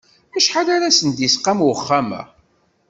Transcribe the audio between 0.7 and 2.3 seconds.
ara sen-d-isqam uxxam-a?